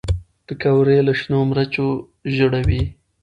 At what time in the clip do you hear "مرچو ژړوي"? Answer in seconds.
1.49-2.83